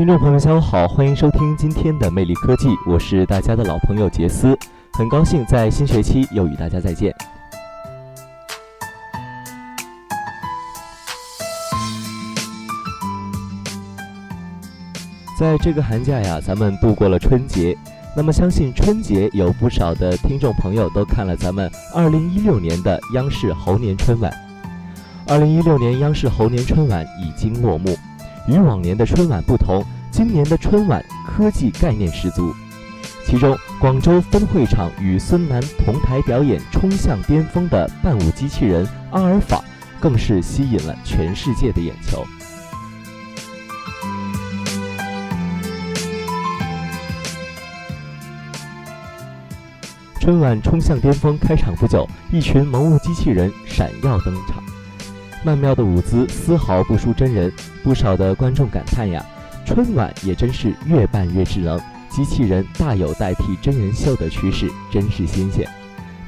[0.00, 4.58] 听众朋友，下午好，欢迎收听今天的魅力科技，我是大家的老朋友杰斯，
[4.94, 7.14] 很高兴在新学期又与大家再见。
[15.38, 17.76] 在这个寒假呀，咱们度过了春节，
[18.16, 24.32] 那么相信春节有不少的听众朋友都看了咱们2016年的央视猴年春晚。
[25.26, 27.94] 2016年央视猴年春晚已经落幕。
[28.46, 32.54] 与往年的春晚不同，今年的春晚科技概念十足。
[33.24, 39.62] 其中，广州分会场与孙楠同台表演冲向巅峰的伴舞机器人阿尔法，
[40.00, 42.24] 更是吸引了全世界的眼球。
[50.18, 54.62] 春晚冲向巅峰开场不久，一群萌物机器人闪耀登场。
[55.42, 57.50] 曼妙的舞姿丝毫不输真人，
[57.82, 59.24] 不少的观众感叹呀，
[59.64, 65.66] 春晚也真是越办越智能，机器人大有代替真人秀的趋势，真是新鲜。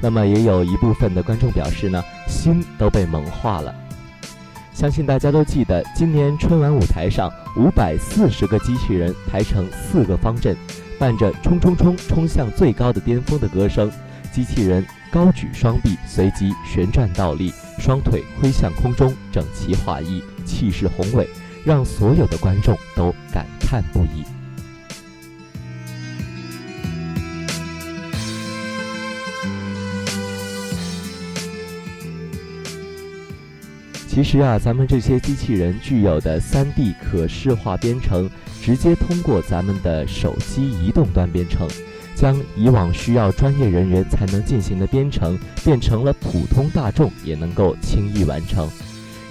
[0.01, 3.73] 那么也有一部分的观众表示呢，心都被萌化了。
[4.73, 10.57] 相信大家都记得，今年春晚舞台上五百四十个机器人排成四个方阵，
[10.97, 13.91] 伴着冲冲冲冲向最高的巅峰的歌声，
[14.31, 14.83] 机器人。
[15.13, 21.29] 高举双臂，随即旋转倒立，双腿挥向空中，整齐划一，气势宏伟，
[21.63, 24.23] 让所有的观众都感叹不已。
[34.07, 38.27] 其实啊，咱们这些机器人具有的 3D 可视化编程，
[38.63, 41.67] 直接通过咱们的手机移动端编程。
[42.15, 48.69] 将以往需要专业人员才能进行的编程，变成了普通大众也能够轻易完成，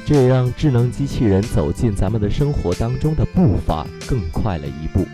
[0.05, 5.07] 这也让智能机器人走进咱们的生活当中的步伐更快了一步。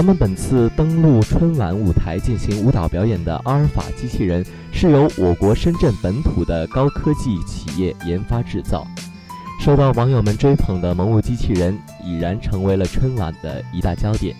[0.00, 8.86] 咱们本次登陆春晚舞台进行舞蹈表演的阿尔法机器人，是由我国深圳本土的高科技企业研发制造。
[9.60, 14.34] 受到网友们追捧的萌物机器人，已然成为了春晚的一大焦点。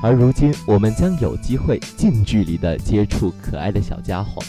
[0.00, 4.40] 而如今，我们将有机会近距离地接触可爱的小家伙。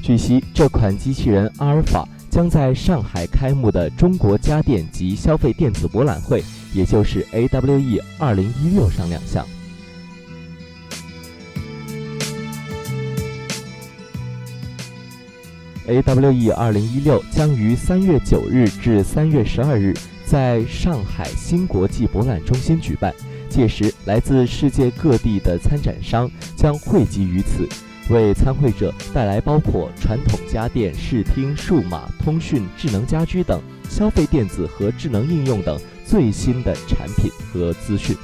[0.00, 9.44] 据悉，这款机器人阿尔法将在上海开幕的中国家电及消费电子博览会，也就是 AWE 2016上亮相。
[15.88, 19.94] AWE 二零一六将于三月九日至三月十二日
[20.26, 23.14] 在上海新国际博览中心举办，
[23.48, 27.66] 届时来自世界各地的参展商将汇集于此，
[28.10, 38.14] 为参会者带来包括传统家电、视听、数码、通讯、智能家居等消费电子和智能应用等最新的产品和资讯。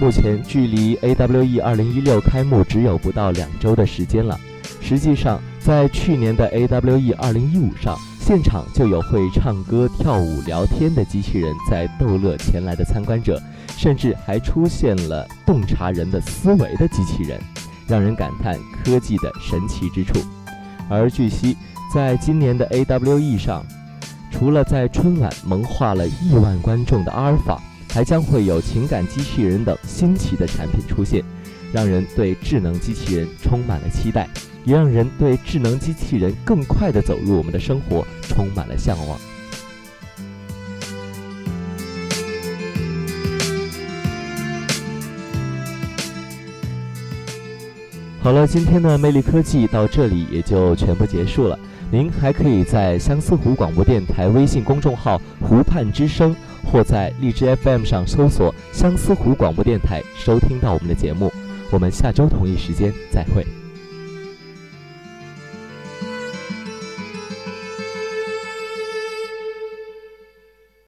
[0.00, 4.36] 目前距离 AWE 二零一六开幕只有不到两周的时间了，
[4.80, 5.40] 实际上。
[5.64, 13.40] 在去年的 AWE 2015上，现场就有会唱歌、跳舞、聊天的机器人在逗乐前来的参观者，
[13.76, 17.40] 甚至还出现了洞察人的思维的机器人，
[17.86, 20.18] 让人感叹科技的神奇之处。
[20.88, 21.56] 而据悉，
[21.94, 23.64] 在今年的 AWE 上，
[24.32, 31.22] 除了在春晚萌化了亿万观众的阿尔法，还将会有情感机器人等新奇的产品出现，
[31.72, 34.28] 让人对智能机器人充满了期待。
[34.64, 39.18] 也让人对智能机器人更快地走入我们的生活充满了向往。
[48.20, 51.58] 好了，今天的魅力科技到这里也就全部结束了。
[51.90, 56.32] 您还可以在相思湖广播电台微信公众号“湖畔之声”
[56.64, 61.32] 或在荔枝 FM 上搜索“相思湖广播电台”收听到我们的节目。
[61.72, 63.61] 我们下周同一时间再会。